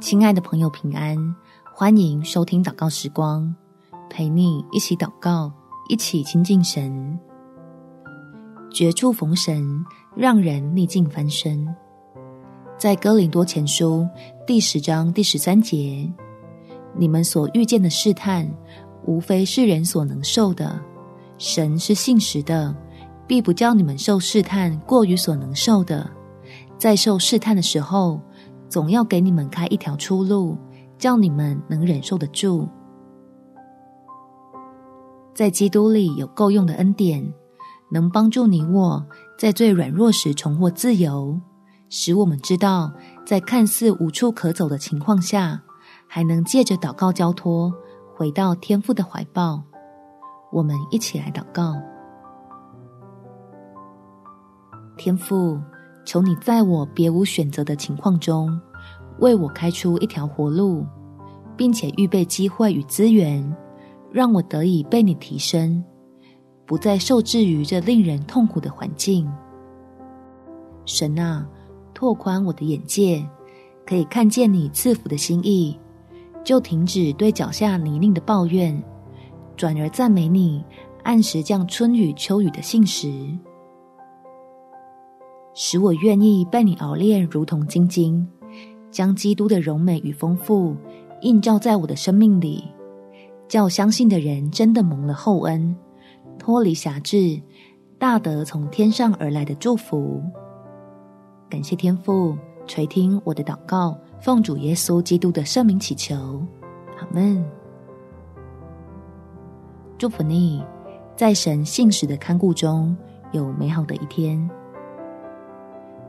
[0.00, 1.16] 亲爱的朋友，平安！
[1.74, 3.52] 欢迎收听祷告时光，
[4.08, 5.52] 陪你一起祷告，
[5.88, 7.18] 一起亲近神。
[8.72, 9.84] 绝处逢神，
[10.14, 11.66] 让人逆境翻身。
[12.78, 14.06] 在哥林多前书
[14.46, 16.08] 第十章第十三节，
[16.96, 18.48] 你们所遇见的试探，
[19.04, 20.80] 无非是人所能受的。
[21.38, 22.72] 神是信实的，
[23.26, 26.08] 必不叫你们受试探过于所能受的。
[26.78, 28.20] 在受试探的时候，
[28.72, 30.56] 总要给你们开一条出路，
[30.96, 32.66] 叫你们能忍受得住。
[35.34, 37.22] 在基督里有够用的恩典，
[37.90, 39.06] 能帮助你我
[39.38, 41.38] 在最软弱时重获自由，
[41.90, 42.90] 使我们知道
[43.26, 45.60] 在看似无处可走的情况下，
[46.08, 47.70] 还能借着祷告交托
[48.16, 49.62] 回到天父的怀抱。
[50.50, 51.74] 我们一起来祷告：
[54.96, 55.60] 天父。
[56.04, 58.60] 求你在我别无选择的情况中，
[59.18, 60.84] 为我开出一条活路，
[61.56, 63.44] 并且预备机会与资源，
[64.10, 65.82] 让我得以被你提升，
[66.66, 69.30] 不再受制于这令人痛苦的环境。
[70.84, 71.46] 神啊，
[71.94, 73.24] 拓宽我的眼界，
[73.86, 75.78] 可以看见你赐福的心意，
[76.42, 78.82] 就停止对脚下泥泞的抱怨，
[79.56, 80.64] 转而赞美你
[81.04, 83.08] 按时降春雨秋雨的信实。
[85.54, 88.26] 使我愿意被你熬炼，如同晶晶，
[88.90, 90.76] 将基督的柔美与丰富
[91.20, 92.64] 映照在我的生命里，
[93.48, 95.76] 叫相信的人真的蒙了厚恩，
[96.38, 97.40] 脱离辖制，
[97.98, 100.22] 大得从天上而来的祝福。
[101.50, 102.34] 感谢天父
[102.66, 106.16] 垂听我的祷告，奉主耶稣基督的圣名祈求，
[106.98, 107.44] 阿门。
[109.98, 110.64] 祝福你，
[111.14, 112.96] 在神信使的看顾中
[113.32, 114.50] 有美好的一天。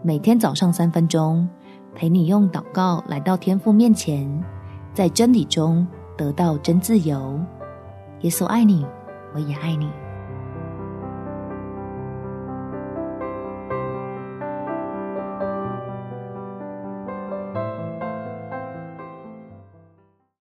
[0.05, 1.47] 每天早上三分钟，
[1.95, 4.29] 陪你用祷告来到天父面前，
[4.93, 5.87] 在真理中
[6.17, 7.39] 得到真自由。
[8.19, 8.85] 耶稣爱你，
[9.33, 9.89] 我也爱你。